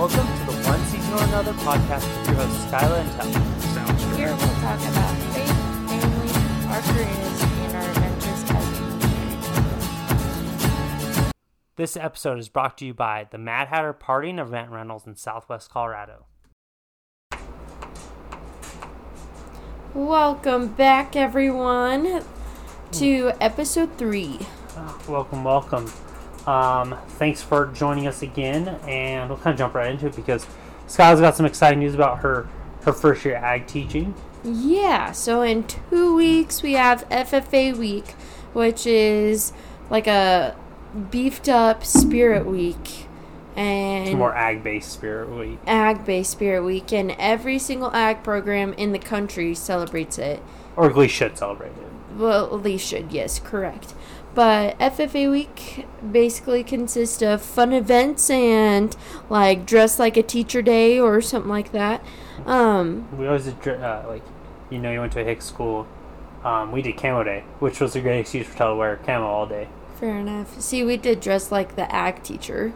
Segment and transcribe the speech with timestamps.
[0.00, 3.26] Welcome to the One Season or Another podcast with your hosts Skyla and Tel.
[4.16, 5.52] Here we'll talk about faith,
[5.90, 6.30] family,
[6.72, 8.78] our careers, and our adventures as
[11.28, 11.32] a
[11.76, 15.16] This episode is brought to you by the Mad Hatter Party and Event Rentals in
[15.16, 16.24] Southwest Colorado.
[19.92, 22.24] Welcome back, everyone,
[22.92, 24.38] to episode three.
[25.06, 25.92] Welcome, welcome.
[26.50, 30.46] Um, thanks for joining us again, and we'll kind of jump right into it because
[30.88, 32.48] Skyla's got some exciting news about her
[32.82, 34.14] her first year ag teaching.
[34.42, 38.12] Yeah, so in two weeks we have FFA week,
[38.52, 39.52] which is
[39.90, 40.56] like a
[41.10, 43.06] beefed up spirit week
[43.54, 45.58] and It's more ag based spirit week.
[45.68, 50.42] ag based spirit week, and every single ag program in the country celebrates it.
[50.74, 52.16] Or at least should celebrate it.
[52.16, 53.94] Well, at least should, yes, correct.
[54.34, 58.96] But FFA week basically consists of fun events and
[59.28, 62.02] like dress like a teacher day or something like that.
[62.46, 64.22] Um, We always did, uh, like,
[64.70, 65.86] you know, you went to a Hicks school.
[66.44, 69.26] Um, we did camo day, which was a great excuse for Tel to wear camo
[69.26, 69.68] all day.
[69.98, 70.58] fair enough.
[70.60, 72.72] See, we did dress like the ag teacher.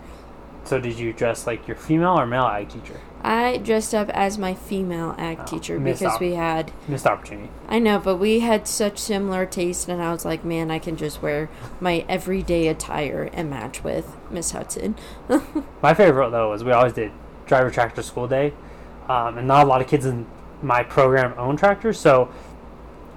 [0.64, 3.00] So did you dress like your female or male ag teacher?
[3.22, 7.50] I dressed up as my female ag Oh, teacher because op- we had, Missed opportunity.
[7.68, 10.96] I know, but we had such similar taste, and I was like, man, I can
[10.96, 11.48] just wear
[11.80, 14.96] my everyday attire and match with Miss Hudson.
[15.82, 17.12] My favorite though was we always did
[17.46, 18.52] driver tractor school day,
[19.08, 20.26] um, and not a lot of kids in
[20.62, 22.30] my program own tractors, so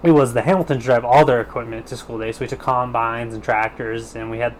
[0.03, 2.31] it was the Hamiltons drive all their equipment to school day.
[2.31, 4.55] So we took combines and tractors, and we had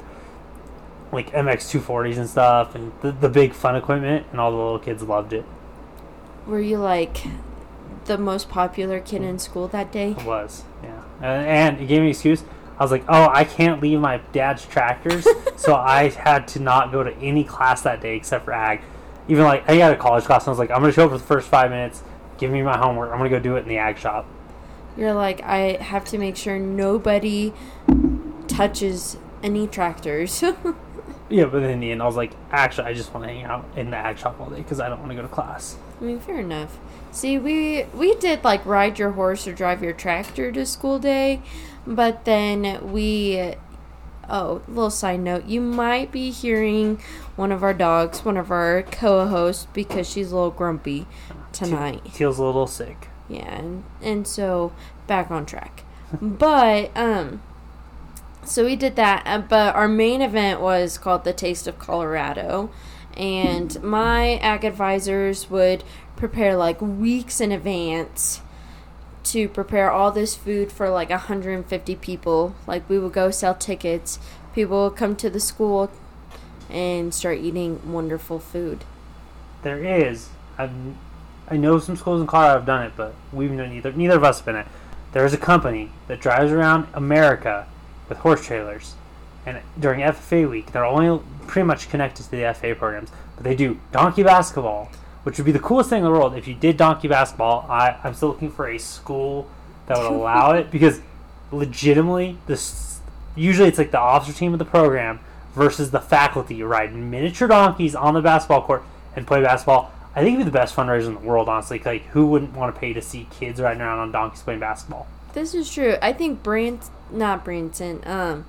[1.12, 4.80] like MX 240s and stuff, and the, the big fun equipment, and all the little
[4.80, 5.46] kids loved it.
[6.46, 7.26] Were you like
[8.06, 10.12] the most popular kid in school that day?
[10.12, 12.44] It was, yeah, and, and it gave me an excuse.
[12.80, 16.92] I was like, oh, I can't leave my dad's tractors, so I had to not
[16.92, 18.82] go to any class that day except for ag.
[19.28, 21.12] Even like I had a college class, and I was like, I'm gonna show up
[21.12, 22.04] for the first five minutes,
[22.38, 24.26] give me my homework, I'm gonna go do it in the ag shop.
[24.96, 27.54] You're like, I have to make sure nobody
[28.48, 30.44] touches any tractors.
[31.30, 33.66] Yeah, but in the end, I was like, actually, I just want to hang out
[33.76, 35.78] in the ag shop all day because I don't want to go to class.
[36.00, 36.78] I mean, fair enough.
[37.12, 41.42] See, we we did like ride your horse or drive your tractor to school day,
[41.86, 43.56] but then we.
[44.30, 47.02] Oh, little side note: you might be hearing
[47.38, 51.08] one of our dogs, one of our co-hosts, because she's a little grumpy
[51.54, 52.04] tonight.
[52.14, 53.08] Teal's a little sick.
[53.30, 54.74] Yeah, and, and so
[55.08, 55.84] back on track.
[56.22, 57.42] but um
[58.48, 62.70] so we did that, uh, but our main event was called the Taste of Colorado,
[63.16, 65.84] and my ag advisors would
[66.16, 68.42] prepare like weeks in advance
[69.24, 72.56] to prepare all this food for like 150 people.
[72.66, 74.20] Like we would go sell tickets,
[74.54, 75.92] people would come to the school
[76.70, 78.86] and start eating wonderful food.
[79.64, 80.72] There is, I've,
[81.50, 84.38] I know some schools in Colorado have done it, but we've neither neither of us
[84.40, 84.68] have been it.
[85.12, 87.68] There is a company that drives around America
[88.10, 88.96] with horse trailers,
[89.46, 93.56] and during FFA week, they're only pretty much connected to the FFA programs, but they
[93.56, 94.92] do donkey basketball,
[95.24, 97.66] which would be the coolest thing in the world if you did donkey basketball.
[97.70, 99.50] I, I'm still looking for a school
[99.88, 101.02] that would allow it because
[101.52, 103.00] legitimately, this
[103.36, 105.20] usually it's like the officer team of the program
[105.54, 108.84] versus the faculty ride miniature donkeys on the basketball court
[109.16, 109.92] and play basketball.
[110.16, 111.82] I think it'd be the best fundraiser in the world, honestly.
[111.84, 115.08] Like, who wouldn't want to pay to see kids riding around on donkeys playing basketball?
[115.34, 115.96] This is true.
[116.02, 118.46] I think Brant, not Branson, um,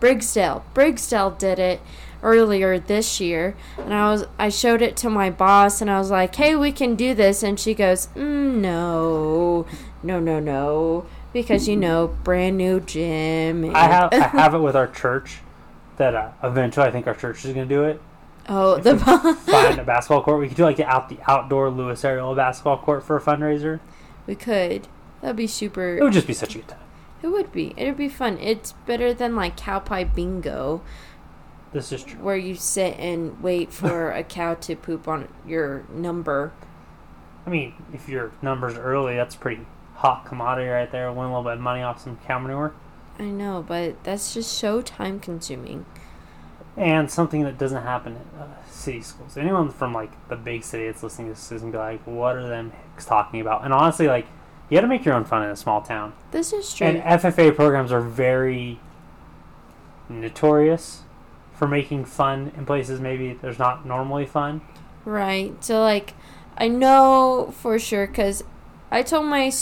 [0.00, 1.80] Briggsdale, Briggsdale did it
[2.22, 6.10] earlier this year, and I was I showed it to my boss, and I was
[6.10, 9.66] like, "Hey, we can do this," and she goes, mm, "No,
[10.02, 13.74] no, no, no," because you know, brand new gym.
[13.74, 15.38] I have I have it with our church
[15.96, 18.00] that uh, eventually I think our church is going to do it.
[18.48, 18.98] oh, the
[19.46, 20.40] Find a basketball court.
[20.40, 23.80] We could do like the out the outdoor Lewis Arriola basketball court for a fundraiser.
[24.26, 24.88] we could.
[25.22, 25.96] That'd be super.
[25.96, 26.80] It would just be such a good time.
[27.22, 27.72] It would be.
[27.76, 28.38] It'd be fun.
[28.38, 30.82] It's better than like cow pie bingo.
[31.72, 32.20] This is true.
[32.20, 36.52] where you sit and wait for a cow to poop on your number.
[37.46, 41.10] I mean, if your numbers early, that's pretty hot commodity right there.
[41.12, 42.74] Win a little bit of money off some cow manure.
[43.18, 45.86] I know, but that's just so time consuming.
[46.76, 49.38] and something that doesn't happen at uh, city schools.
[49.38, 52.36] Anyone from like the big city that's listening to this is gonna be like, "What
[52.36, 54.26] are them hicks talking about?" And honestly, like,
[54.68, 56.12] you got to make your own fun in a small town.
[56.30, 56.86] This is true.
[56.86, 58.80] And FFA programs are very
[60.08, 61.02] notorious
[61.52, 64.60] for making fun in places maybe there's not normally fun.
[65.04, 65.52] right.
[65.64, 66.14] So, like,
[66.58, 68.44] I know for sure because
[68.90, 69.52] I told my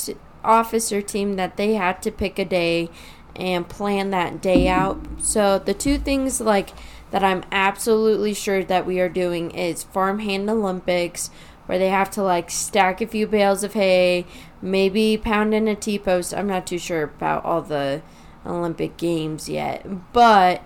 [0.43, 2.91] officer team that they had to pick a day
[3.35, 5.01] and plan that day out.
[5.19, 6.71] So the two things like
[7.11, 11.31] that I'm absolutely sure that we are doing is farmhand Olympics
[11.67, 14.27] where they have to like stack a few bales of hay,
[14.61, 16.35] maybe pound in a T post.
[16.35, 18.03] I'm not too sure about all the
[18.47, 20.63] Olympic games yet, but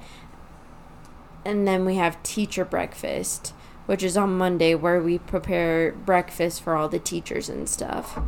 [1.45, 3.55] and then we have teacher breakfast,
[3.87, 8.21] which is on Monday where we prepare breakfast for all the teachers and stuff.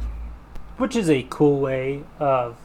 [0.78, 2.56] Which is a cool way of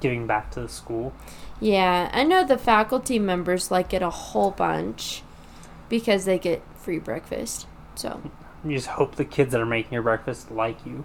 [0.00, 1.12] giving back to the school.
[1.60, 5.22] Yeah, I know the faculty members like it a whole bunch
[5.88, 7.66] because they get free breakfast.
[7.94, 8.20] So,
[8.64, 11.04] You just hope the kids that are making your breakfast like you.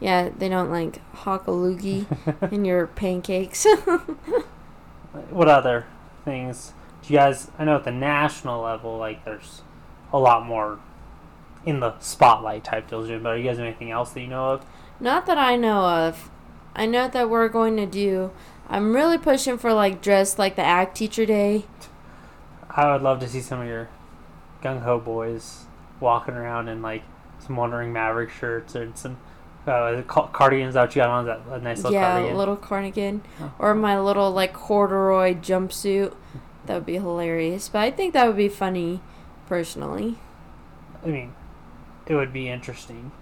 [0.00, 2.06] yeah, they don't like hock a loogie
[2.52, 3.66] in your pancakes.
[5.30, 5.86] What other
[6.24, 6.72] things?
[7.02, 7.48] Do you guys?
[7.58, 9.62] I know at the national level, like there's
[10.12, 10.80] a lot more
[11.64, 13.08] in the spotlight type deals.
[13.08, 14.66] But are you guys doing anything else that you know of?
[14.98, 16.30] Not that I know of.
[16.74, 18.32] I know that we're going to do.
[18.68, 21.66] I'm really pushing for like dress like the ag teacher day.
[22.68, 23.88] I would love to see some of your
[24.62, 25.66] gung ho boys
[26.04, 27.02] walking around in like
[27.40, 29.18] some Wandering Maverick shirts and some
[29.66, 32.36] uh, cardigans out you got on that a nice little yeah, cardigan.
[32.36, 33.22] little cardigan
[33.58, 36.14] or my little like corduroy jumpsuit.
[36.66, 37.68] That would be hilarious.
[37.68, 39.00] But I think that would be funny,
[39.46, 40.18] personally.
[41.04, 41.34] I mean,
[42.06, 43.12] it would be interesting.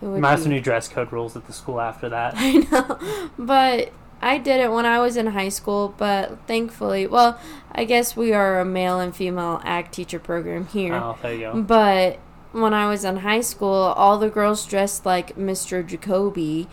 [0.00, 2.34] It would might have be- some new dress code rules at the school after that.
[2.38, 5.94] I know, but I did it when I was in high school.
[5.96, 7.38] But thankfully, well,
[7.72, 10.94] I guess we are a male and female ag teacher program here.
[10.94, 11.62] Oh, there you go.
[11.62, 12.18] But
[12.52, 15.86] when I was in high school, all the girls dressed like Mr.
[15.86, 16.68] Jacoby,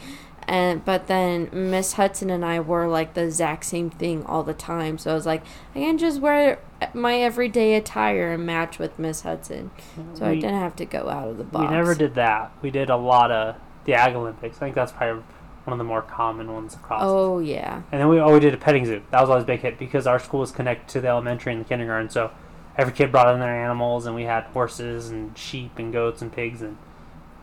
[0.47, 4.53] and but then Miss Hudson and I wore like the exact same thing all the
[4.53, 4.97] time.
[4.97, 5.43] So I was like,
[5.75, 6.59] I can just wear
[6.93, 9.71] my everyday attire and match with Miss Hudson.
[10.13, 11.69] So I didn't have to go out of the box.
[11.69, 12.51] We never did that.
[12.61, 13.55] We did a lot of
[13.85, 14.57] the Ag Olympics.
[14.57, 15.23] I think that's probably
[15.67, 17.01] one of the more common ones across.
[17.03, 17.81] Oh yeah.
[17.91, 19.03] And then we oh we did a petting zoo.
[19.11, 21.63] That was always a big hit because our school was connected to the elementary and
[21.63, 22.09] the kindergarten.
[22.09, 22.31] So
[22.77, 26.31] every kid brought in their animals, and we had horses and sheep and goats and
[26.31, 26.77] pigs and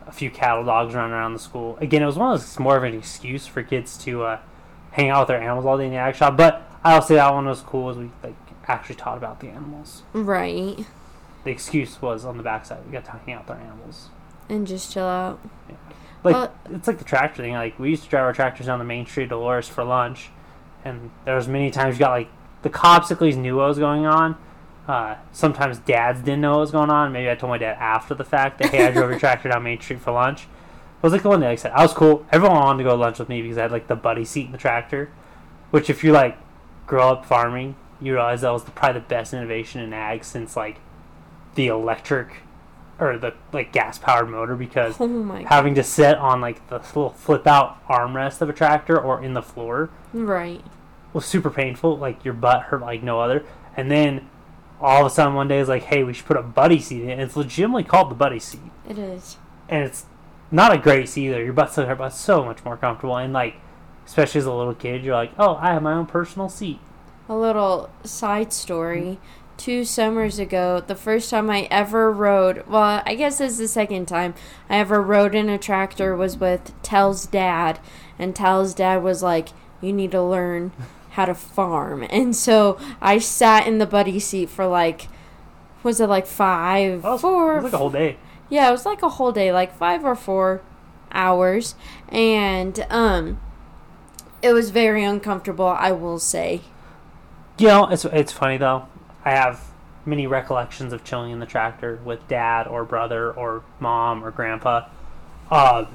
[0.07, 1.77] a few cattle dogs running around the school.
[1.79, 4.39] Again, it was one of those more of an excuse for kids to uh,
[4.91, 6.35] hang out with their animals all day in the ag shop.
[6.35, 7.91] But I'll say that one was cool.
[7.91, 8.35] As we like
[8.67, 10.01] actually taught about the animals.
[10.13, 10.83] Right.
[11.43, 12.83] The excuse was on the backside.
[12.87, 14.09] We got to hang out with our animals.
[14.49, 15.39] And just chill out.
[16.25, 17.53] Like Well- it's like the tractor thing.
[17.53, 20.29] Like we used to drive our tractors down the main street of Dolores for lunch,
[20.83, 22.29] and there was many times you got like
[22.63, 24.35] the cops at least knew what was going on.
[24.87, 27.11] Uh, sometimes dads didn't know what was going on.
[27.11, 29.63] Maybe I told my dad after the fact that hey, I drove your tractor down
[29.63, 30.43] Main Street for lunch.
[30.43, 32.25] It was like the one day I said I was cool.
[32.31, 34.47] Everyone wanted to go to lunch with me because I had like the buddy seat
[34.47, 35.11] in the tractor.
[35.69, 36.37] Which if you like
[36.87, 40.55] grow up farming, you realize that was the, probably the best innovation in ag since
[40.57, 40.77] like
[41.53, 42.37] the electric
[42.99, 45.45] or the like gas powered motor because Oh god.
[45.45, 49.33] having to sit on like the little flip out armrest of a tractor or in
[49.33, 50.63] the floor Right.
[51.13, 51.97] was super painful.
[51.97, 53.43] Like your butt hurt like no other.
[53.75, 54.29] And then
[54.79, 57.03] all of a sudden one day it's like, hey, we should put a buddy seat
[57.03, 57.09] in.
[57.11, 59.37] And it's legitimately called the buddy seat, It is.
[59.69, 60.05] and it's
[60.51, 61.43] not a great seat either.
[61.43, 63.17] Your butt's still hurt, but it's so much more comfortable.
[63.17, 63.55] And like,
[64.05, 66.79] especially as a little kid, you're like, oh, I have my own personal seat.
[67.27, 69.17] A little side story.
[69.57, 74.05] Two summers ago, the first time I ever rode, well, I guess it's the second
[74.07, 74.35] time
[74.69, 77.79] I ever rode in a tractor was with Tell's dad.
[78.19, 79.49] And Tell's dad was like,
[79.81, 80.71] You need to learn
[81.11, 82.03] how to farm.
[82.09, 85.07] And so I sat in the buddy seat for like,
[85.83, 88.17] was it like five, That four, it was like a whole day.
[88.49, 90.61] yeah, it was like a whole day, like five or four
[91.11, 91.75] hours,
[92.09, 93.39] and um,
[94.41, 95.67] it was very uncomfortable.
[95.67, 96.61] I will say.
[97.57, 98.87] You know, it's it's funny though.
[99.25, 99.61] I have
[100.05, 104.87] many recollections of chilling in the tractor with dad or brother or mom or grandpa.
[105.49, 105.87] Um,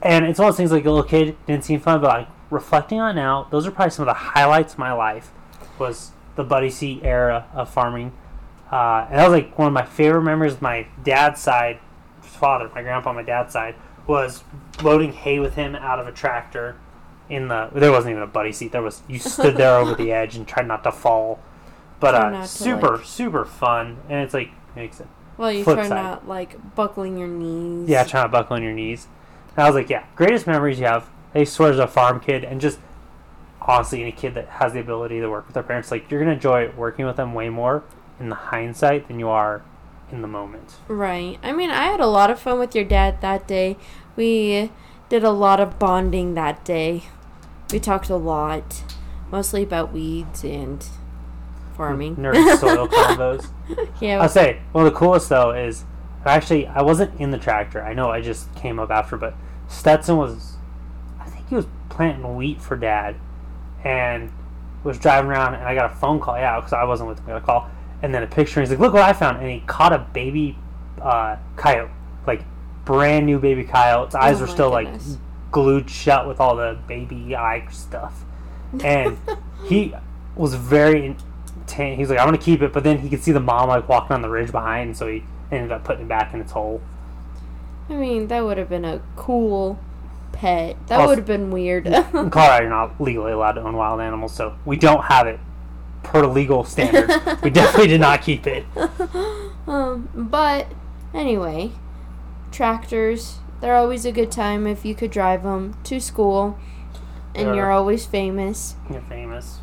[0.00, 2.28] and it's one of those things like a little kid didn't seem fun, but like
[2.50, 5.30] reflecting on now, those are probably some of the highlights of my life.
[5.78, 8.12] Was the buddy seat era of farming,
[8.72, 10.54] uh, and that was like one of my favorite memories.
[10.54, 11.78] of My dad's side,
[12.20, 13.74] father, my grandpa, on my dad's side
[14.08, 14.42] was
[14.82, 16.76] loading hay with him out of a tractor.
[17.28, 18.72] In the there wasn't even a buddy seat.
[18.72, 21.38] There was you stood there over the edge and tried not to fall.
[22.00, 25.90] But uh, super like- super fun, and it's like makes it Well, you try side.
[25.90, 27.88] not like buckling your knees.
[27.88, 29.08] yeah, trying to buckle on your knees.
[29.56, 31.08] And I was like, yeah, greatest memories you have.
[31.34, 32.78] I swear as a farm kid, and just
[33.60, 36.32] honestly, any kid that has the ability to work with their parents, like you're gonna
[36.32, 37.82] enjoy working with them way more
[38.20, 39.62] in the hindsight than you are
[40.10, 40.76] in the moment.
[40.88, 41.38] Right.
[41.42, 43.76] I mean, I had a lot of fun with your dad that day.
[44.16, 44.70] We
[45.08, 47.04] did a lot of bonding that day.
[47.72, 48.82] We talked a lot,
[49.30, 50.86] mostly about weeds and
[51.78, 52.16] farming.
[52.16, 53.48] Nerd soil combos.
[54.02, 54.20] yeah.
[54.20, 55.84] I'll say one of the coolest though is
[56.26, 57.82] actually I wasn't in the tractor.
[57.82, 59.34] I know I just came up after, but
[59.68, 60.56] Stetson was
[61.18, 63.16] I think he was planting wheat for dad,
[63.84, 64.30] and
[64.84, 66.36] was driving around, and I got a phone call.
[66.36, 67.24] Yeah, because I wasn't with him.
[67.26, 67.70] I got a call,
[68.02, 68.60] and then a picture.
[68.60, 70.56] And he's like, "Look what I found!" And he caught a baby
[71.00, 71.90] uh, coyote,
[72.26, 72.42] like
[72.84, 74.06] brand new baby coyote.
[74.06, 75.10] Its eyes Oh were still goodness.
[75.12, 75.18] like
[75.50, 78.24] glued shut with all the baby eye stuff,
[78.84, 79.18] and
[79.66, 79.94] he
[80.36, 81.16] was very
[81.68, 81.98] intent.
[81.98, 84.14] He's like, "I'm gonna keep it," but then he could see the mom like walking
[84.14, 86.80] on the ridge behind, so he ended up putting it back in its hole.
[87.90, 89.78] I mean, that would have been a cool
[90.32, 90.76] pet.
[90.88, 91.86] That would have been weird.
[91.86, 95.40] In Colorado, you're not legally allowed to own wild animals, so we don't have it
[96.02, 97.14] per legal standards.
[97.42, 98.66] we definitely did not keep it.
[99.66, 100.66] um, but
[101.14, 101.72] anyway,
[102.52, 106.58] tractors, they're always a good time if you could drive them to school
[107.34, 107.54] and Yeah.
[107.54, 108.76] you're always famous.
[108.90, 109.60] You're famous.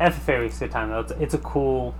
[0.00, 1.00] FFA week's a good time though.
[1.00, 1.94] It's, it's a cool.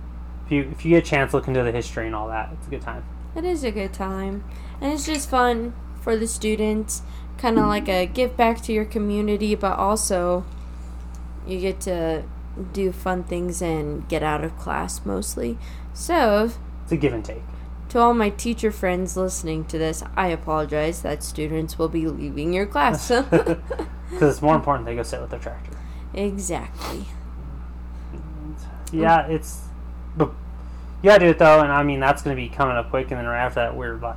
[0.45, 2.49] If you if you get a chance, look into the history and all that.
[2.53, 3.03] It's a good time.
[3.35, 4.43] It is a good time.
[4.81, 7.01] And it's just fun for the students,
[7.37, 10.45] kind of like a give back to your community, but also
[11.45, 12.23] you get to
[12.73, 15.57] do fun things and get out of class mostly.
[15.93, 16.51] So,
[16.83, 17.41] It's a give and take.
[17.89, 22.53] to all my teacher friends listening to this, I apologize that students will be leaving
[22.53, 23.11] your class.
[24.09, 25.71] Because it's more important they go sit with their tractor.
[26.13, 27.05] exactly.
[28.91, 29.61] Yeah, it's.
[30.15, 30.29] But
[31.01, 33.19] you gotta do it though, and I mean that's gonna be coming up quick, and
[33.19, 34.15] then right after that we're like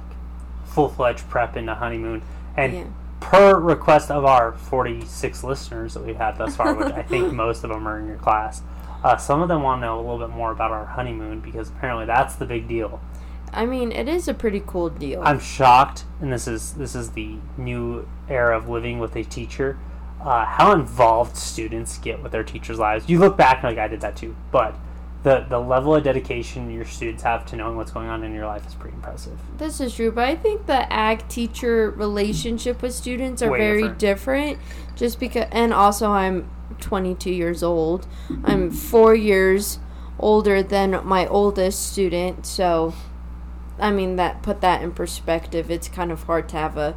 [0.64, 2.22] full fledged prep into honeymoon,
[2.56, 2.84] and Yeah.
[3.20, 7.32] per request of our forty six listeners that we've had thus far, which I think
[7.34, 8.62] most of them are in your class.
[9.02, 11.70] Uh, some of them want to know a little bit more about our honeymoon because
[11.70, 13.00] apparently that's the big deal.
[13.52, 15.22] I mean, it is a pretty cool deal.
[15.24, 19.76] I'm shocked, and this is this is the new era of living with a teacher.
[20.22, 23.08] Uh, how involved students get with their teachers' lives.
[23.08, 24.76] You look back and like I did that too, but
[25.22, 28.46] the the level of dedication your students have to knowing what's going on in your
[28.46, 29.38] life is pretty impressive.
[29.58, 33.82] This is true, but I think the ag teacher relationship with students are Way very
[33.94, 34.58] different.
[34.58, 34.58] different.
[34.96, 36.50] Just because, and also I'm
[36.80, 38.06] 22 years old.
[38.44, 39.78] I'm four years
[40.18, 42.94] older than my oldest student, so
[43.78, 45.70] I mean that put that in perspective.
[45.70, 46.94] It's kind of hard to have a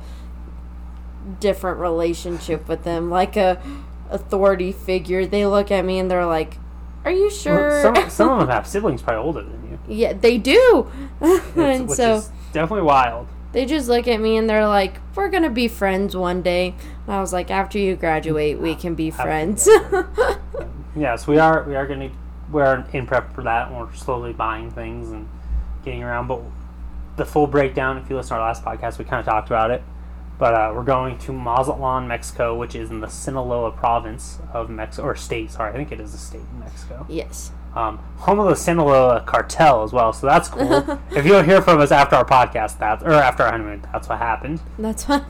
[1.39, 3.61] different relationship with them, like a
[4.09, 5.25] authority figure.
[5.25, 6.57] They look at me and they're like,
[7.05, 10.37] "Are you sure?" Some some of them have siblings probably older than you, yeah, they
[10.37, 12.15] do, and which so.
[12.15, 13.27] is definitely wild.
[13.51, 16.75] They just look at me and they're like, "We're gonna be friends one day."
[17.05, 19.69] And I was like, "After you graduate, we can be friends."
[20.95, 21.63] Yes, we are.
[21.63, 22.15] We are going to.
[22.51, 25.27] We're in prep for that, and we're slowly buying things and
[25.83, 26.27] getting around.
[26.27, 26.41] But
[27.15, 29.71] the full breakdown, if you listen to our last podcast, we kind of talked about
[29.71, 29.81] it.
[30.39, 35.07] But uh, we're going to Mazatlan, Mexico, which is in the Sinaloa province of Mexico,
[35.07, 35.51] or state.
[35.51, 37.05] Sorry, I think it is a state in Mexico.
[37.09, 37.51] yes.
[37.75, 40.99] Um, home of the Sinaloa cartel as well, so that's cool.
[41.15, 44.07] if you don't hear from us after our podcast, that or after our honeymoon, that's
[44.07, 44.61] what happened.
[44.77, 45.23] That's what.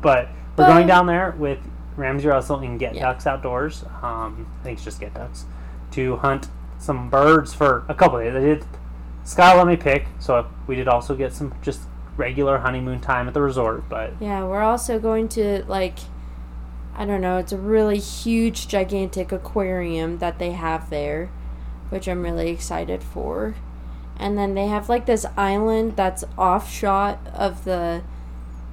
[0.00, 1.58] but we're going down there with
[1.96, 3.02] Ramsey Russell and Get Yeah.
[3.06, 3.84] Ducks Outdoors.
[4.02, 5.44] Um, I think it's just Get Ducks
[5.92, 8.34] to hunt some birds for a couple of days.
[8.36, 8.64] I did.
[9.24, 11.80] Scott let me pick, so we did also get some just
[12.16, 13.88] regular honeymoon time at the resort.
[13.88, 15.98] But yeah, we're also going to like,
[16.94, 17.38] I don't know.
[17.38, 21.30] It's a really huge, gigantic aquarium that they have there,
[21.90, 23.54] which I'm really excited for.
[24.18, 28.02] And then they have like this island that's off shot of the,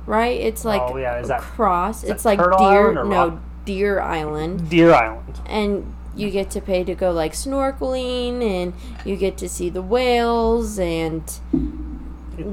[0.05, 0.39] right?
[0.39, 2.01] It's like Oh, yeah, is that- cross.
[2.01, 2.93] that It's like deer.
[2.93, 3.39] No, Rock?
[3.65, 4.69] Deer Island.
[4.69, 8.73] Deer Island, and you get to pay to go like snorkeling and
[9.05, 11.23] you get to see the whales and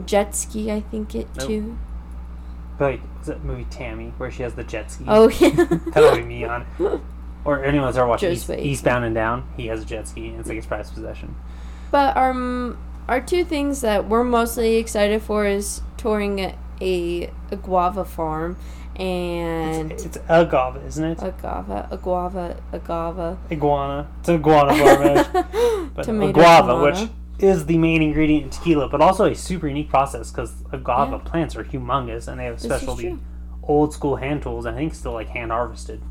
[0.06, 1.46] jet ski i think it Nope.
[1.46, 1.78] too
[2.78, 5.04] like is that movie Tammy where she has the jet ski?
[5.08, 5.50] oh yeah
[5.94, 6.66] that would be me on.
[7.44, 8.50] Or anyone that's ever watched East.
[8.50, 10.28] Eastbound and Down, he has a jet ski.
[10.28, 11.36] and It's like his prized possession.
[11.90, 12.76] but um
[13.08, 18.56] our two things that we're mostly excited for is touring a, a, a guava farm
[18.96, 21.18] and It's, it's agave, isn't it?
[21.18, 24.08] agava agava agava Iguana.
[24.20, 25.90] It's an iguana farm.
[25.94, 26.82] But Tomato a guava, iguana.
[27.00, 31.10] which is the main ingredient in tequila, but also a super unique process because agave
[31.10, 31.18] Yeah.
[31.24, 33.18] plants are humongous and they have specialty
[33.62, 34.64] old school hand tools.
[34.66, 36.02] I think still like hand harvested.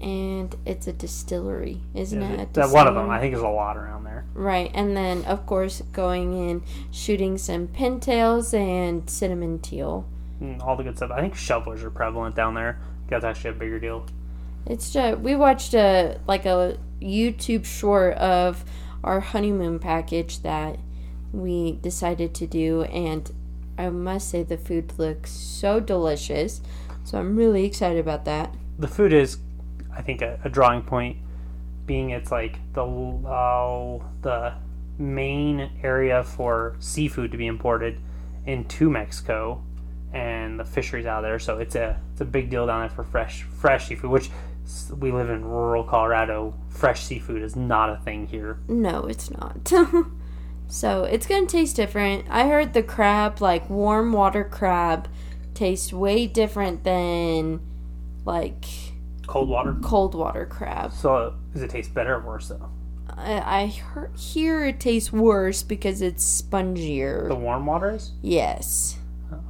[0.00, 3.08] and it's a distillery isn't Is it, it- A that one of them.
[3.08, 4.24] I think there's a lot around there.
[4.34, 10.04] Right, and then of course going in shooting some pintails and cinnamon teal.
[10.40, 11.12] And all the good stuff.
[11.12, 12.80] I think shovelers are prevalent down there.
[13.08, 14.06] That's actually a bigger deal.
[14.66, 18.64] It's just we watched a like a YouTube short of
[19.02, 20.78] our honeymoon package that
[21.32, 23.30] we decided to do, and
[23.78, 26.60] I must say the food looks so delicious.
[27.04, 28.54] So I'm really excited about that.
[28.78, 29.38] The food is,
[29.96, 31.16] I think, a, a drawing point,
[31.86, 34.54] being it's like the uh, the
[34.98, 37.98] main area for seafood to be imported
[38.46, 39.62] into Mexico,
[40.12, 41.38] and the fisheries out there.
[41.38, 44.30] So it's a it's a big deal down there for fresh fresh seafood, which
[44.98, 46.54] we live in rural Colorado.
[46.68, 48.58] Fresh seafood is not a thing here.
[48.68, 49.72] No, it's not.
[50.68, 52.26] so it's gonna taste different.
[52.30, 55.08] I heard the crab, like warm water crab,
[55.54, 57.60] tastes way different than
[58.24, 58.64] like
[59.26, 59.76] Cold water.
[59.82, 60.92] cold water crab.
[60.92, 62.70] So does it taste better or worse though?
[63.14, 67.28] I, I hear, hear it tastes worse because it's spongier.
[67.28, 68.12] The warm water is.
[68.22, 68.98] Yes.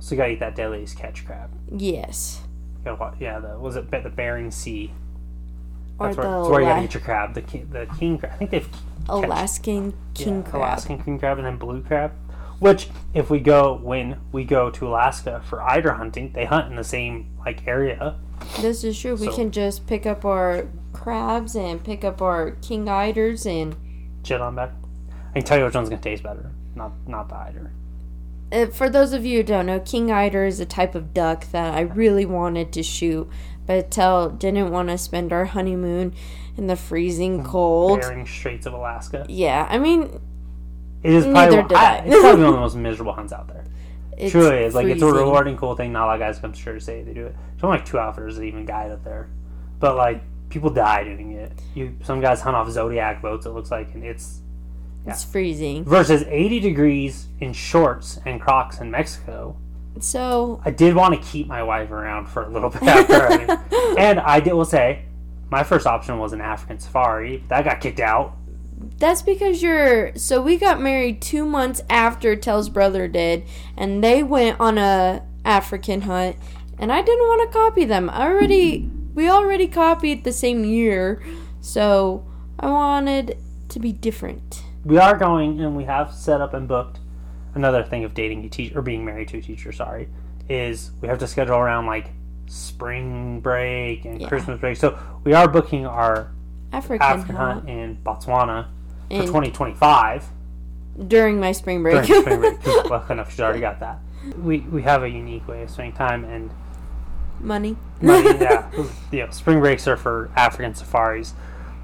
[0.01, 1.51] So you gotta eat that deadliest catch crab.
[1.77, 2.41] Yes.
[2.79, 4.93] You gotta, wa- yeah, the was it the Bering Sea?
[5.99, 7.35] Or That's the where, that's where you gotta get your crab.
[7.35, 8.33] The king, the king crab.
[8.33, 8.69] I think they've
[9.09, 10.63] Alaskan king yeah, crab.
[10.63, 12.13] Alaskan king crab and then blue crab.
[12.59, 16.77] Which, if we go when we go to Alaska for eider hunting, they hunt in
[16.77, 18.17] the same like area.
[18.61, 19.17] This is true.
[19.17, 23.77] We can just pick up our crabs and pick up our king eiders and
[24.25, 24.71] Shit on back.
[25.31, 26.53] I can tell you which one's gonna taste better.
[26.75, 27.73] Not not the eider.
[28.53, 31.51] Uh, for those of you who don't know, king eider is a type of duck
[31.53, 33.29] that I really wanted to shoot,
[33.67, 36.15] but Tell didn't want to spend our honeymoon
[36.57, 38.01] in the freezing mm, cold.
[38.01, 39.25] Bering Straits of Alaska.
[39.29, 40.21] Yeah, I mean,
[41.03, 41.99] It is probably did I, I.
[42.05, 43.65] it's probably one of the most miserable hunts out there.
[44.17, 45.93] it's Truly is like it's a rewarding, cool thing.
[45.93, 47.35] Not a lot of guys come sure to say they do it.
[47.53, 49.29] There's only like two outfitters that even guide up there,
[49.81, 51.53] but like people die doing it.
[51.75, 53.47] You some guys hunt off Zodiac boats.
[53.47, 54.43] It looks like, and it's
[55.07, 55.85] It's freezing.
[55.85, 59.57] versus 80 degrees in shorts and Crocs in Mexico.
[60.01, 63.95] So I did want to keep my wife around for a little bit after, I,
[63.99, 65.05] and I did will say
[65.51, 67.45] my first option was an African safari.
[67.49, 68.37] That got kicked out.
[68.99, 70.17] that's because you're.
[70.17, 73.45] So we got married two months after Tell's brother did,
[73.77, 76.37] and they went on a African hunt,
[76.79, 78.09] and I didn't want to copy them.
[78.11, 81.23] I already, we already copied the same year,
[81.61, 82.27] so
[82.59, 83.37] I wanted
[83.69, 84.63] to be different.
[84.85, 86.99] We are going, and we have set up and booked.
[87.55, 90.09] Another thing of dating a teacher or being married to a teacher, sorry,
[90.49, 92.11] is we have to schedule around like
[92.47, 94.29] spring break and Yeah.
[94.29, 94.77] Christmas break.
[94.77, 96.31] So we are booking our
[96.73, 98.67] African, African hunt in Botswana
[99.11, 100.25] for 2025.
[101.09, 102.05] during my spring break.
[102.07, 102.67] during spring break.
[102.91, 103.99] Lucky enough, she's already got that.
[104.39, 106.51] We we have a unique way of spending time, and
[107.41, 107.77] Money.
[108.01, 108.71] money, yeah,
[109.13, 111.33] know, spring breaks are for African safaris,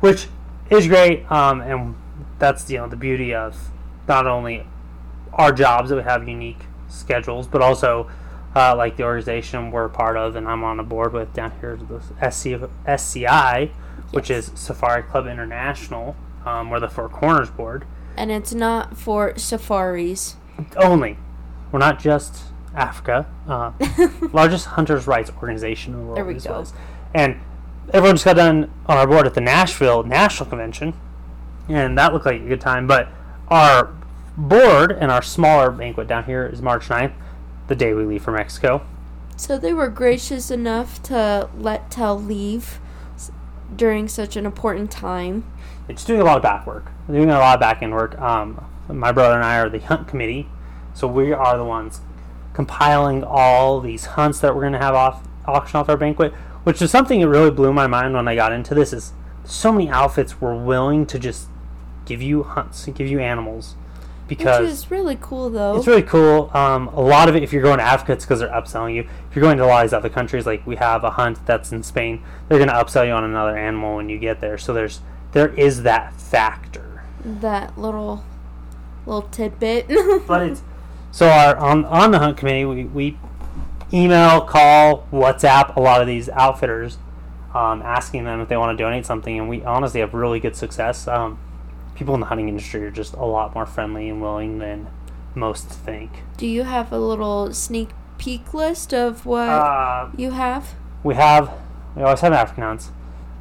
[0.01, 0.29] which
[0.71, 1.31] is great.
[1.33, 1.97] Um, and
[2.39, 3.71] that's you know the beauty of
[4.07, 4.65] not only
[5.39, 8.11] our jobs that we have unique schedules, but also
[8.57, 11.53] uh, like the organization we're a part of, and I'm on a board with down
[11.61, 13.71] here, the SC, SCI,
[14.11, 16.17] which is Safari Club International.
[16.45, 17.85] Um, we're the Four Corners board.
[18.17, 20.37] and it's not for safaris.
[20.77, 21.19] only.
[21.71, 23.27] We're not just Africa.
[23.47, 23.73] Uh,
[24.33, 26.17] largest hunters' rights organization in the world.
[26.17, 26.65] There we go.
[27.15, 27.39] And
[27.93, 30.95] everyone just got done on our board at the Nashville National Convention,
[31.69, 32.87] and that looked like a good time.
[32.87, 33.09] But
[33.49, 33.93] our
[34.39, 37.13] board and our smaller banquet down here is March 9th,
[37.67, 38.87] the day we leave for Mexico.
[39.37, 42.81] So they were gracious enough to let Tell leave
[43.75, 45.45] during such an important time.
[45.89, 46.91] It's doing a lot of back work.
[47.09, 48.19] Doing a lot of back end work.
[48.21, 50.49] Um, my brother and I are the hunt committee,
[50.95, 52.01] so we are the ones
[52.55, 56.33] compiling all these hunts that we're going to have off auction off our banquet,
[56.65, 58.93] which is something that really blew my mind when I got into this.
[58.93, 59.13] Is
[59.45, 61.49] so many outfits were willing to just
[62.05, 63.77] give you hunts and give you animals
[64.29, 65.77] Which because is really cool, though.
[65.77, 66.51] it's really cool.
[66.55, 69.03] Um, a lot of it, if you're going to Africa, it's because they're upselling you.
[69.31, 71.45] If you're going to a lot of these other countries, like we have a hunt
[71.47, 74.59] that's in Spain, they're going to upsell you on another animal when you get there.
[74.59, 75.01] So there's
[75.33, 77.05] there is that factor.
[77.25, 78.25] that little
[79.07, 79.87] little tidbit.
[80.27, 80.63] But it's
[81.11, 83.19] so our on on the hunt committee, we, we
[83.93, 86.99] email, call, WhatsApp a lot of these outfitters,
[87.55, 90.57] um, asking them if they want to donate something, and we honestly have really good
[90.57, 91.09] success.
[91.09, 91.39] Um,
[91.99, 94.87] people in the hunting industry are just a lot more friendly and willing than
[95.35, 96.11] most think.
[96.37, 100.75] Do you have a little sneak peek list of what Uh, you have?
[101.03, 101.51] we have
[101.97, 102.93] we always have African hunts,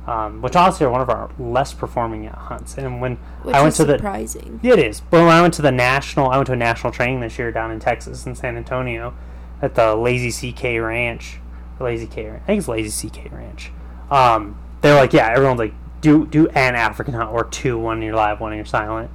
[0.08, 2.76] um, which honestly are one of our less performing hunts.
[2.78, 4.60] And when Which I went to the surprising.
[4.64, 6.92] yeah, it is, but when I went to the national, I went to a national
[6.92, 9.14] training this year down in Texas in San Antonio
[9.62, 11.40] at the Lazy CK Ranch,
[11.80, 12.30] Lazy K.
[12.32, 13.72] I think it's Lazy CK Ranch.
[14.10, 18.16] Um, they're like, yeah, everyone's like, do do an African hunt or two, one you're
[18.16, 19.10] live, one you're silent.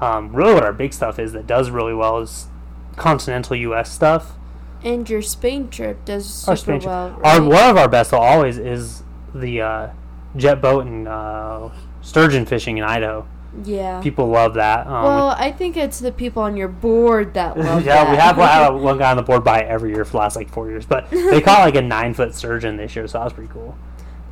[0.00, 2.46] Um, really, what our big stuff is that does really well is
[2.96, 3.92] continental U.S.
[3.92, 4.32] stuff.
[4.82, 6.86] And your Spain trip does Our super Spain trip.
[6.90, 7.20] well.
[7.22, 9.02] Our one of our best always is
[9.34, 9.88] the uh,
[10.36, 11.68] jet boat and uh,
[12.00, 13.26] sturgeon fishing in Idaho.
[13.64, 14.00] Yeah.
[14.00, 14.86] People love that.
[14.86, 18.10] Um, well, I think it's the people on your board that love yeah, that.
[18.10, 18.16] we
[18.46, 20.70] have one, one guy on the board by every year for the last like four
[20.70, 23.52] years, but they caught like a nine foot sturgeon this year, so that was pretty
[23.52, 23.76] cool.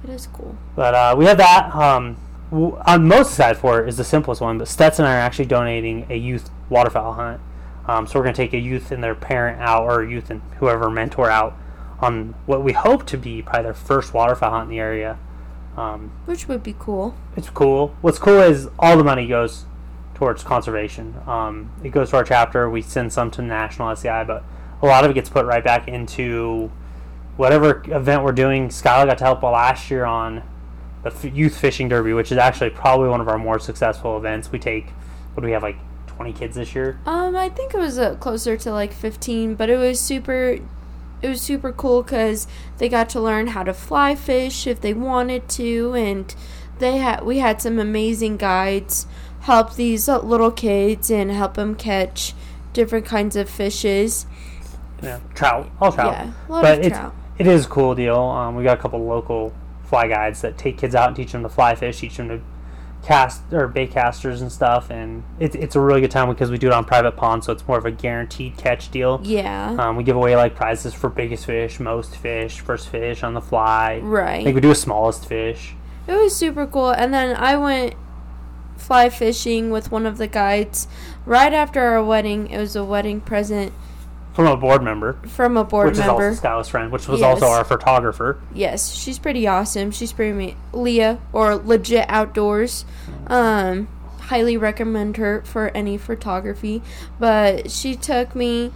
[0.05, 0.57] It is cool.
[0.77, 1.75] But uh, we have that.
[1.75, 2.17] Um,
[2.51, 5.47] w- I'm most excited for is the simplest one, but Stetson and I are actually
[5.47, 7.41] donating a youth waterfowl hunt.
[7.87, 10.31] Um, so we're going to take a youth and their parent out, or a youth
[10.31, 11.57] and whoever mentor out
[12.01, 15.19] on what we hope to be probably their first waterfowl hunt in the area.
[15.77, 17.15] Um, Which would be cool.
[17.37, 17.95] it's cool.
[18.01, 19.65] What's cool is all the money goes
[20.15, 21.15] towards conservation.
[21.27, 22.69] Um, it goes to our chapter.
[22.69, 24.43] We send some to National SCI, but
[24.83, 26.71] a lot of it gets put right back into
[27.39, 28.69] whatever event we're doing.
[28.69, 30.43] Skylar got to help last year on
[31.03, 34.53] the f- youth fishing derby, which is actually probably one of our more successful events.
[34.53, 34.91] We take
[35.33, 35.77] what do we have like
[36.09, 36.99] 20 kids this year?
[37.07, 40.59] Um, I think it was uh, closer to like 15, but it was super.
[41.21, 42.47] It was super cool because
[42.79, 46.35] they got to learn how to fly fish if they wanted to, and
[46.79, 49.07] they had we had some amazing guides
[49.41, 52.35] help these little kids and help them catch
[52.73, 54.27] different kinds of fishes.
[55.03, 56.13] Yeah, trout, all trout.
[56.13, 57.15] Yeah, a lot but of it's trout.
[57.39, 58.17] It is a cool deal.
[58.19, 59.53] Um, we got a couple local
[59.85, 62.41] fly guides that take kids out and teach them to fly fish, teach them to
[63.05, 66.59] cast or bait casters and stuff, and it's it's a really good time because we
[66.59, 69.21] do it on private ponds, so it's more of a guaranteed catch deal.
[69.23, 73.35] Yeah, Um, we give away like prizes for biggest fish, most fish, first fish on
[73.35, 74.01] the fly.
[74.03, 74.45] Right.
[74.45, 75.75] we do a smallest fish.
[76.09, 76.91] It was super cool.
[76.91, 77.95] And then I went
[78.77, 80.89] fly fishing with one of the guides
[81.27, 82.49] right after our wedding.
[82.49, 83.73] It was a wedding present
[84.35, 86.29] From a board member, from a board which member.
[86.29, 87.43] is also Skylar's friend, which was Yes.
[87.43, 88.39] also our photographer.
[88.55, 89.91] Yes, she's pretty awesome.
[89.91, 92.85] She's pretty ma- Leah or Legit Outdoors.
[93.27, 93.89] Um,
[94.21, 96.83] highly recommend her for any photography.
[97.19, 98.71] But she took me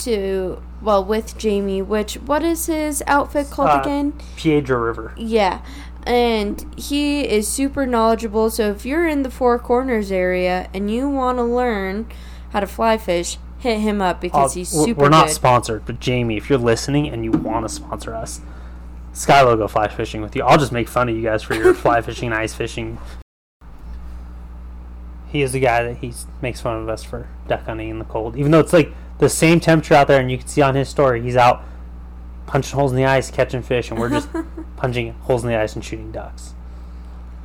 [0.00, 1.80] to well with Jamie.
[1.80, 4.12] Which what is his outfit called Uh, again?
[4.36, 5.12] Piedra River.
[5.16, 5.60] Yeah.
[6.06, 8.50] And he is super knowledgeable.
[8.50, 12.06] So if you're in the Four Corners area and you want to learn
[12.52, 15.34] how to fly fish, hit him up because Uh, he's super We're not good.
[15.34, 18.40] sponsored, but Jamie, if you're listening and you want to sponsor us,
[19.12, 20.42] Sky will go fly fishing with you.
[20.42, 22.98] I'll just make fun of you guys for your fly fishing and ice fishing.
[25.28, 28.04] He is the guy that he makes fun of us for duck hunting in the
[28.04, 30.74] cold, even though it's like the same temperature out there, and you can see on
[30.74, 31.62] his story he's out
[32.46, 34.28] punching holes in the ice, catching fish, and we're just
[34.76, 36.54] punching holes in the ice and shooting ducks.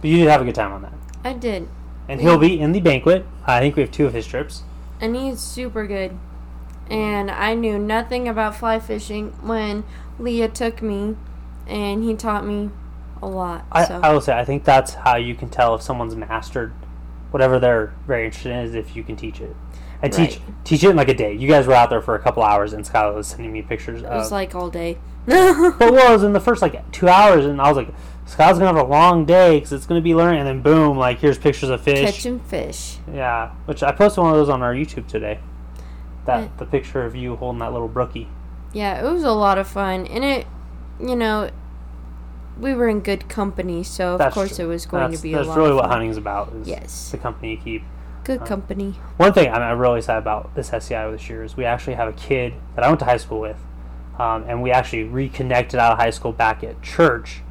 [0.02, 1.68] But you did have a good time on that, I did.
[2.10, 3.26] and he'll be in the banquet.
[3.46, 4.64] I think we have two of his trips.
[5.06, 6.18] And he's super good.
[6.90, 9.84] And I knew nothing about fly fishing when
[10.20, 11.16] Leah took me,
[11.68, 12.70] and he taught me
[13.22, 13.66] a lot.
[13.72, 16.74] I, so I will say I think that's how you can tell if someone's mastered
[17.32, 19.56] whatever they're very interested in is if you can teach it
[20.02, 20.66] and teach Right.
[20.66, 21.34] teach it in like a day.
[21.34, 24.04] You guys were out there for a couple hours and Skylar was sending me pictures
[24.04, 24.32] it was of.
[24.32, 24.98] like all day.
[25.26, 25.36] but
[25.80, 27.90] well, it was in the first like two hours and I was like,
[28.26, 30.40] Skylar's gonna have a long day because it's gonna be learning.
[30.40, 32.06] And then boom, like here's pictures of fish.
[32.16, 32.98] Catching fish.
[33.12, 35.40] Yeah, which I posted one of those on our YouTube today.
[36.26, 36.48] That Yeah.
[36.58, 38.28] the picture of you holding that little brookie.
[38.74, 40.48] Yeah, it was a lot of fun, and it,
[41.00, 41.50] you know,
[42.60, 44.66] we were in good company, so of That's course true.
[44.66, 46.52] it was going That's, to be a that's really what hunting's about.
[46.54, 47.84] Is Yes, the company you keep.
[48.24, 48.96] good uh, company.
[49.18, 52.08] One thing I'm, I'm really sad about this SCI this year is we actually have
[52.10, 53.58] a kid that I went to high school with,
[54.20, 57.42] um, and we actually reconnected out of high school back at church,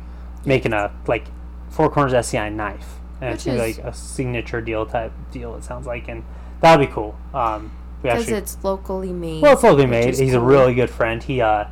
[0.46, 1.26] making a like
[1.70, 5.54] Four Corners SCI knife, and it's Which be is- like a signature deal type deal.
[5.56, 6.24] It sounds like, and
[6.60, 7.16] that'd be cool.
[7.32, 9.42] Um, we Because actually it's locally made.
[9.42, 10.08] well, it's locally which made.
[10.10, 10.46] is He's a cool.
[10.46, 11.22] really good friend.
[11.22, 11.64] He uh,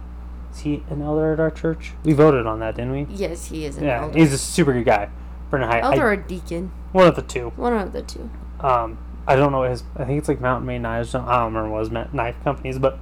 [0.52, 1.92] is he an elder at our church?
[2.04, 3.06] We voted on that, didn't we?
[3.14, 4.18] Yes, he is an Yeah, elder.
[4.18, 5.08] he's a super good guy.
[5.50, 7.52] Brendan High, elder I, or deacon, one of the two.
[7.56, 8.30] one of the two.
[8.61, 9.85] Um, I don't know what his.
[9.96, 11.14] I think it's like Mountain Made Knives.
[11.14, 12.98] I don't remember what his ma- knife companies, but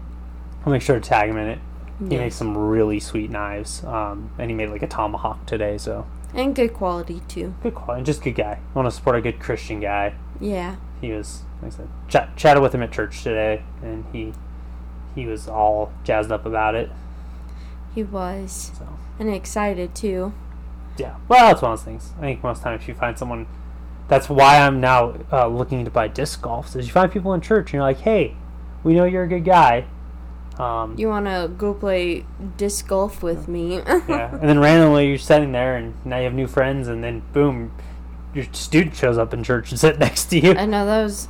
[0.66, 1.58] I'll make sure to tag him in it.
[2.00, 2.20] He Yes.
[2.20, 3.84] makes some really sweet knives.
[3.84, 7.54] Um, and he made like a tomahawk today, so and good quality too.
[7.62, 8.04] good quality.
[8.04, 8.58] Just good guy.
[8.58, 10.14] I want to support a good Christian guy.
[10.40, 14.32] Yeah, He was, like I said, chat, chatted with him at church today, and he
[15.14, 16.90] he was all jazzed up about it.
[17.94, 18.86] he was, So
[19.18, 20.32] and excited too.
[20.96, 22.12] yeah, well, that's one of those things.
[22.18, 23.46] I think most times if you find someone,
[24.08, 26.74] that's why I'm now uh, looking to buy disc golfs.
[26.76, 28.36] Is you find people in church and you're like, hey,
[28.84, 29.84] we know you're a good guy.
[30.60, 33.76] Um, You want to go play disc golf with me?
[33.76, 37.22] yeah, and then randomly you're sitting there, and now you have new friends, and then
[37.32, 37.72] boom,
[38.34, 40.54] your student shows up in church and sit next to you.
[40.54, 41.28] I know that was.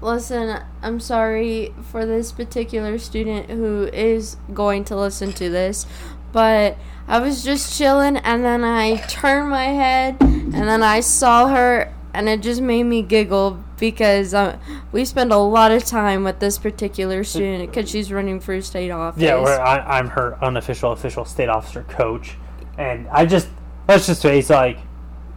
[0.00, 5.86] Listen, I'm sorry for this particular student who is going to listen to this,
[6.30, 6.76] but
[7.08, 11.94] I was just chilling and then I turned my head and then I saw her
[12.12, 14.58] and it just made me giggle because uh,
[14.92, 18.90] we spend a lot of time with this particular student because she's running for state
[18.90, 19.22] office.
[19.22, 22.36] Yeah, where I, I'm her unofficial official state officer coach,
[22.78, 23.48] and I just
[23.88, 24.78] let's just face like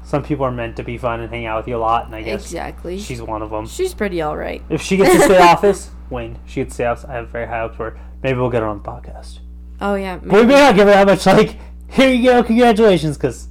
[0.03, 2.15] some people are meant to be fun and hang out with you a lot, and
[2.15, 2.97] I guess exactly.
[2.97, 3.67] she's one of them.
[3.67, 4.63] She's pretty alright.
[4.69, 6.39] If she gets to state office, win.
[6.45, 7.05] She gets to state office.
[7.05, 7.99] I have very high hopes for her.
[8.23, 9.39] Maybe we'll get her on the podcast.
[9.81, 10.17] Oh, yeah.
[10.17, 11.25] But we may not give her that much.
[11.25, 11.57] Like,
[11.89, 13.49] here you go, congratulations, because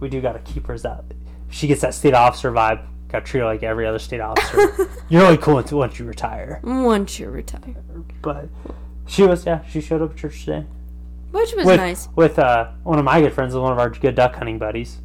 [0.00, 1.04] we do got to keep her as that.
[1.48, 4.20] If she gets that state officer vibe, got to treat her like every other state
[4.20, 4.88] officer.
[5.08, 6.60] You're only cool until once you retire.
[6.64, 7.76] Once you retire.
[8.22, 8.48] But
[9.06, 10.66] she was, yeah, she showed up at church today.
[11.30, 12.08] Which was with, nice.
[12.16, 15.00] With uh, one of my good friends, one of our good duck hunting buddies.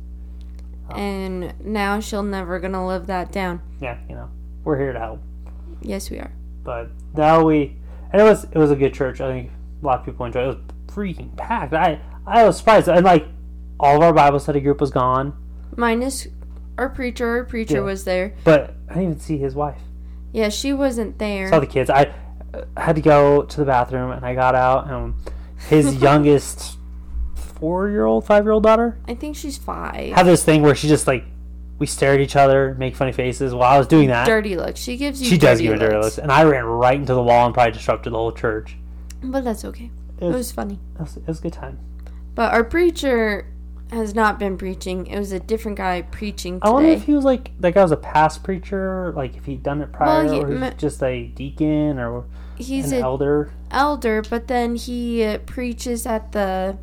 [0.89, 3.61] and now she'll never gonna live that down.
[3.81, 4.29] Yeah, you know,
[4.63, 5.21] we're here to help.
[5.81, 6.31] Yes, we are.
[6.63, 7.77] But now we,
[8.11, 9.21] and it was it was a good church.
[9.21, 10.47] I think a lot of people enjoyed.
[10.47, 10.49] it.
[10.49, 11.73] It was freaking packed.
[11.73, 13.25] I I was surprised, and like
[13.79, 15.33] all of our Bible study group was gone,
[15.77, 16.27] Minus
[16.77, 17.27] our preacher.
[17.27, 17.81] Our preacher Yeah.
[17.81, 18.33] was there.
[18.43, 19.81] but I didn't even see his wife.
[20.33, 21.49] Yeah, she wasn't there.
[21.49, 21.89] saw the kids.
[21.89, 22.13] I
[22.53, 25.13] uh, had to go to the bathroom, and I got out, and
[25.69, 26.77] his youngest
[27.35, 30.13] four-year-old, five-year-old daughter I think she's five.
[30.13, 31.23] had this thing where she just like
[31.79, 33.53] we stare at each other, make funny faces.
[33.53, 34.79] While I was doing that, dirty looks.
[34.79, 35.27] She gives you.
[35.29, 36.17] she does give me dirty looks.
[36.17, 38.75] and I ran right into the wall and probably disrupted the whole church.
[39.21, 39.91] But that's okay.
[40.19, 40.79] It It was, was funny.
[40.95, 41.77] it was, it was a good time.
[42.33, 43.45] But our preacher
[43.91, 45.07] has not been preaching.
[45.07, 46.67] It was a different guy preaching today.
[46.69, 49.63] I wonder if he was like that guy was a past preacher, like if he'd
[49.63, 52.25] done it prior, Well, he- or he's ma- just a deacon or
[52.57, 53.51] He's an elder.
[53.71, 56.77] elder, but then he uh, preaches at the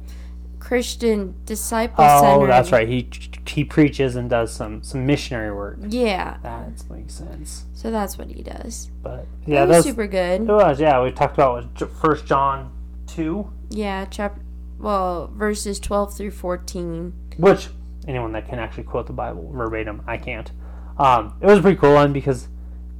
[0.60, 2.46] Christian Disciple Oh, Center.
[2.46, 2.88] that's right.
[2.88, 3.08] He
[3.46, 5.78] he preaches and does some some missionary work.
[5.88, 7.66] Yeah, That makes sense.
[7.74, 8.90] so that's what he does.
[9.02, 10.46] But Yeah, it was super it good.
[10.48, 10.80] was.
[10.80, 12.70] Yeah, we talked about First John
[13.06, 14.38] two, Yeah, chap.
[14.84, 17.12] Well, verses twelve through fourteen.
[17.38, 17.68] which
[18.06, 20.50] anyone that can actually quote the Bible verbatim, I can't.
[20.98, 22.48] Um, it was a pretty cool one because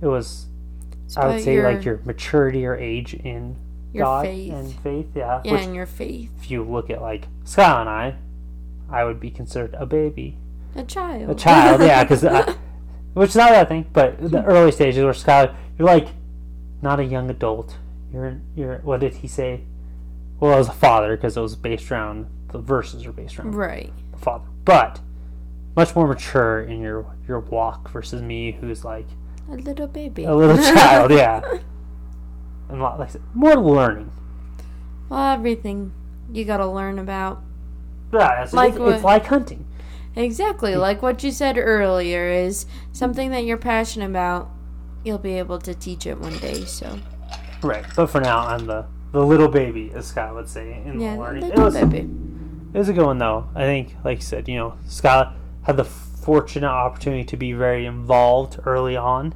[0.01, 0.47] it was
[1.05, 3.57] It's I would say your, like your maturity or age in
[3.97, 4.53] God faith.
[4.53, 5.07] and faith.
[5.15, 6.31] Yeah, yeah, which and your faith.
[6.41, 8.17] if you look at like Scott and I,
[8.91, 10.39] I would be considered a baby,
[10.75, 11.31] A child.
[11.31, 11.81] a child.
[11.83, 12.23] yeah, because
[13.15, 16.09] which is not that thing, but the early stages where Scott, you're like
[16.83, 17.77] not a young adult.
[18.13, 19.61] You're you're what did he say?
[20.41, 23.55] Well, it was a father because it was based around the verses are based around
[23.55, 23.93] right.
[24.13, 25.01] the father, but
[25.77, 29.07] much more mature in your your walk versus me, who's like
[29.51, 30.25] A little baby.
[30.25, 31.11] a little child.
[31.11, 31.41] Yeah,
[32.69, 34.11] and lot like more learning.
[35.09, 35.93] well, everything
[36.33, 37.43] you gotta learn about.
[38.13, 38.95] Yeah, it's, Like it's, what?
[38.95, 39.67] it's like hunting.
[40.17, 44.49] Exactly, like what you said earlier is something that you're passionate about.
[45.05, 46.65] You'll be able to teach it one day.
[46.67, 46.99] So
[47.63, 51.15] Right, but for now, I'm the the little baby, as Scott would say in yeah,
[51.15, 51.45] the learning.
[51.45, 51.99] It little was, baby.
[52.75, 53.49] it was a good one though.
[53.55, 57.87] I think, like you said, you know, Scott had the fortunate opportunity to be very
[57.87, 59.33] involved early on,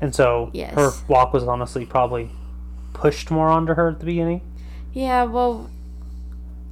[0.00, 0.74] and so Yes.
[0.74, 2.30] her walk was honestly probably
[2.94, 4.40] pushed more onto her at the beginning.
[4.94, 5.68] Yeah, well,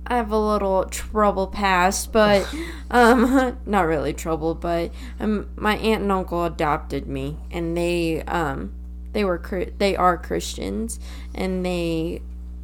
[0.07, 2.49] I have a little trouble past, but
[2.91, 8.73] um, not really trouble, but um, my aunt and uncle adopted me, and they um,
[9.13, 9.41] they were
[9.79, 11.01] they are Christians,
[11.35, 12.23] and they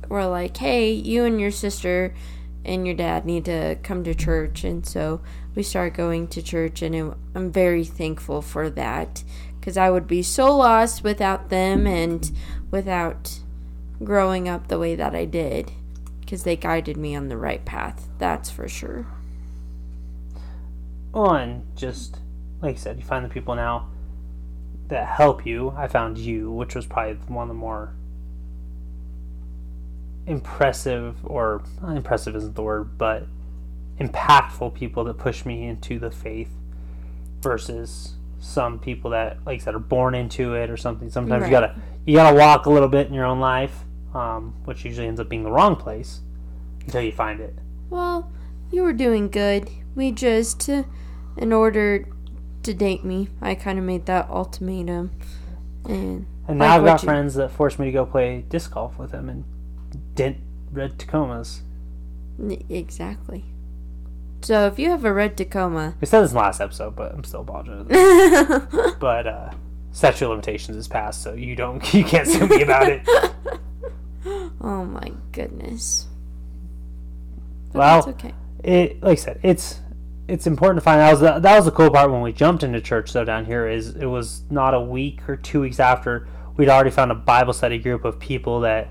[0.09, 2.15] were like, hey, you and your sister
[2.65, 5.21] and your dad need to come to church, and so
[5.55, 9.23] we started going to church, and I'm very thankful for that,
[9.59, 12.31] because I would be so lost without them and
[12.71, 13.41] without
[14.05, 15.73] growing up the way that I did
[16.21, 18.09] because they guided me on the right path.
[18.19, 19.07] That's for sure.
[21.13, 22.19] Well, just
[22.61, 23.89] like I said, you find the people now
[24.89, 25.71] that help you.
[25.77, 27.95] I found you, which was probably one of the more
[30.27, 33.27] impressive, or impressive isn't the word, but
[34.01, 36.51] impactful people that push me into the faith
[37.41, 41.11] versus some people that, like I said, are born into it or something.
[41.11, 44.85] Sometimes you gotta you gotta walk a little bit in your own life, um, which
[44.85, 46.21] usually ends up being the wrong place
[46.85, 47.55] until you find it.
[47.91, 48.31] Well,
[48.71, 49.71] you were doing good.
[49.95, 52.09] We just, in order
[52.67, 55.11] to date me, I kind of made that ultimatum.
[55.89, 58.73] And And Like now I've got you- friends that forced me to go play disc
[58.73, 59.45] golf with them in
[60.15, 60.37] Dent
[60.73, 61.61] Red Tacomas.
[62.69, 63.45] exactly.
[64.43, 67.13] So if you have a red Tacoma, We said this in the last episode, but
[67.13, 67.87] I'm still apologizing.
[69.01, 69.51] but uh,
[69.93, 73.03] statute limitations is passed, so you don't you can't sue me about it.
[74.61, 76.07] oh my goodness.
[77.73, 78.35] But Well, okay.
[78.63, 79.81] It like I said, it's
[80.29, 82.63] it's important to find that was the, that was the cool part when we jumped
[82.63, 86.27] into church though down here is it was not a week or two weeks after
[86.57, 88.89] we'd already found a Bible study group of people that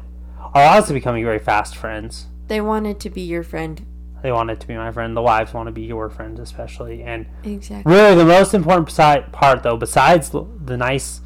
[0.54, 2.28] are honestly becoming very fast friends.
[2.48, 3.86] They wanted to be your friend.
[4.22, 5.16] They wanted to be my friend.
[5.16, 7.04] The wives want to be your friends, especially.
[7.04, 7.92] And Exactly.
[7.92, 8.90] really, the most important
[9.32, 11.22] part, though, besides the, the nice,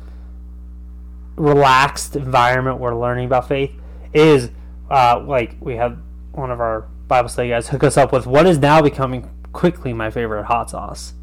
[1.36, 3.72] relaxed environment we're learning about faith,
[4.14, 4.50] is
[4.90, 5.98] uh, like we have
[6.32, 9.94] one of our Bible study guys hook us up with what is now becoming quickly
[9.94, 11.14] my favorite hot sauce.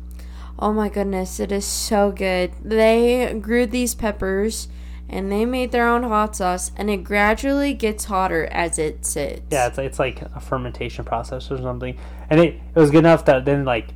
[0.58, 2.52] Oh my goodness, it is so good.
[2.64, 4.68] They grew these peppers
[5.08, 9.42] and they made their own hot sauce, and it gradually gets hotter as it sits.
[9.52, 11.96] Yeah, it's, it's like a fermentation process or something.
[12.28, 13.90] And it, it was good enough that then, like,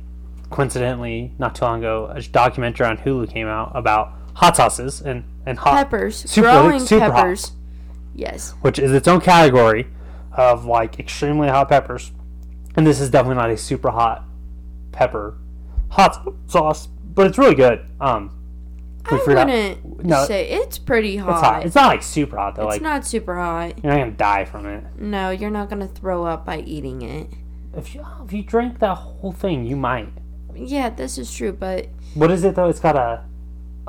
[0.51, 5.25] coincidentally, not too long ago, a documentary on Hulu came out about hot sauces and,
[5.45, 7.15] and hot peppers, super- growing super hot.
[7.15, 7.51] peppers.
[8.13, 8.53] Yes.
[8.61, 9.87] which is its own category
[10.33, 12.11] of like extremely hot peppers.
[12.75, 14.23] And this is definitely not a super hot
[14.91, 15.37] pepper,
[15.89, 17.85] hot sauce, but it's really good.
[17.99, 18.37] Um,
[19.09, 21.31] we I wouldn't no, say it's pretty hot.
[21.31, 21.65] it's hot.
[21.65, 22.63] It's not like super hot though.
[22.63, 23.83] It's like not super hot.
[23.83, 24.83] you're not gonna die from it.
[24.99, 27.27] No, you're not gonna throw up by eating it.
[27.75, 30.09] If you if you drink that whole thing, you might.
[30.55, 32.69] Yeah, this is true, but What is it though?
[32.69, 33.23] It's got a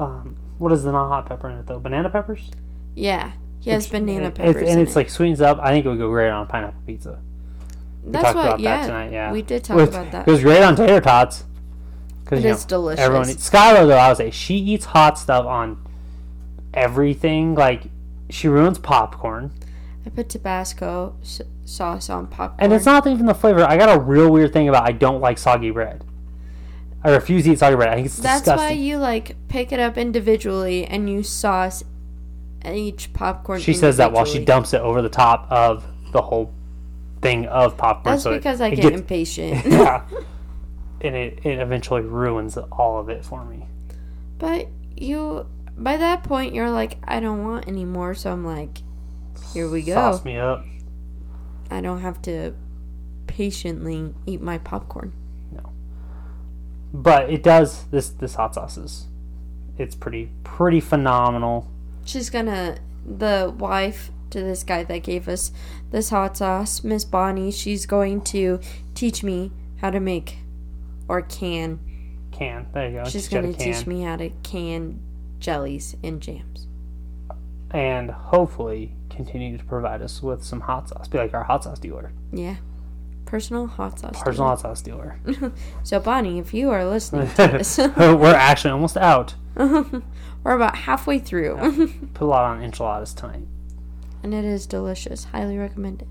[0.03, 0.37] um.
[0.59, 1.79] What is the non hot pepper in it though?
[1.79, 2.51] Banana peppers.
[2.95, 4.63] yeah, he has Which- banana peppers.
[4.63, 4.97] It's, and it's it.
[4.97, 5.59] like sweetens up.
[5.61, 7.21] I think it would go great on pineapple pizza.
[8.05, 8.45] That's talked what.
[8.47, 9.33] about that yeah, tonight, yeah.
[9.33, 10.27] we did talk With- about that.
[10.29, 11.45] It was great on tater tots.
[12.25, 13.01] Because It you know, is delicious.
[13.05, 13.49] everyone eats.
[13.51, 15.79] Skylar though, I would say she eats hot stuff on
[16.75, 17.55] everything.
[17.55, 17.85] Like
[18.31, 19.53] she ruins popcorn,
[20.07, 22.59] I put Tabasco s- sauce on popcorn.
[22.61, 23.65] and it's not even the flavor.
[23.65, 26.05] I got a real weird thing about I don't like soggy bread.
[27.05, 27.89] I refuse to eat soggy bread.
[27.89, 28.67] I think it's That's disgusting.
[28.69, 31.83] why you like pick it up individually and you sauce
[32.65, 33.61] each popcorn.
[33.61, 36.55] she says that while she dumps it over the top of the whole
[37.23, 38.15] thing of popcorn.
[38.15, 39.65] That's so it- because I it get gets- impatient.
[39.67, 40.03] yeah.
[41.05, 43.67] And it, it eventually ruins all of it for me.
[44.39, 48.15] But you, by that point, you're like, I don't want any more.
[48.15, 48.83] So I'm like,
[49.53, 49.95] here we go.
[49.95, 50.65] Sauce me up.
[51.73, 52.55] I don't have to
[53.27, 55.13] patiently eat my popcorn.
[55.51, 55.73] No.
[56.95, 59.09] But it does this this hot sauce is
[59.79, 61.69] it's pretty pretty phenomenal.
[62.05, 65.53] She's gonna, the wife to this guy that gave us
[65.91, 68.61] this hot sauce, Miss Bonnie, she's going to
[68.95, 70.39] teach me how to make
[71.09, 71.79] or can.
[72.33, 72.67] Can.
[72.73, 73.05] There you go.
[73.09, 75.01] She's She going to teach me how to can
[75.39, 76.67] jellies and jams.
[77.71, 81.09] And hopefully continue to provide us with some hot sauce.
[81.09, 82.13] Be like our hot sauce dealer.
[82.33, 82.57] Yeah.
[83.27, 84.23] Personal hot sauce.
[84.23, 85.19] Personal hot sauce dealer.
[85.27, 85.53] dealer.
[85.83, 89.35] So, Bonnie, if you are listening to this, We're actually almost out.
[89.57, 90.03] we're
[90.45, 91.57] about halfway through.
[92.15, 93.47] Put a lot on enchiladas tonight.
[94.23, 95.25] And it is delicious.
[95.25, 96.09] Highly recommend it.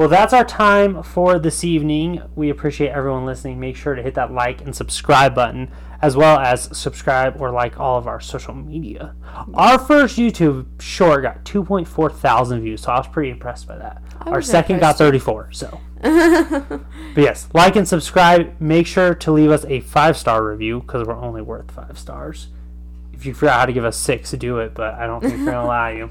[0.00, 2.22] Well, that's our time for this evening.
[2.34, 3.60] We appreciate everyone listening.
[3.60, 5.70] Make sure to hit that like and subscribe button,
[6.00, 9.14] as well as subscribe or like all of our social media.
[9.52, 14.02] Our first YouTube short got 2.4 thousand views, so I was pretty impressed by that.
[14.22, 15.52] Our second got 34.
[15.52, 16.80] So, but
[17.16, 18.58] yes, like and subscribe.
[18.58, 22.48] Make sure to leave us a five star review because we're only worth five stars.
[23.12, 25.40] If you figure out how to give us six, do it, but I don't think
[25.40, 26.10] we're gonna allow you.